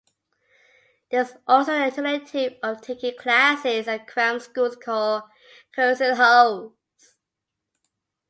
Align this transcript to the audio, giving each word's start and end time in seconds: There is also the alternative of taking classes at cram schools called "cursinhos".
There 1.11 1.21
is 1.21 1.35
also 1.45 1.73
the 1.73 1.83
alternative 1.83 2.57
of 2.63 2.81
taking 2.81 3.15
classes 3.19 3.87
at 3.87 4.07
cram 4.07 4.39
schools 4.39 4.75
called 4.75 5.21
"cursinhos". 5.77 6.71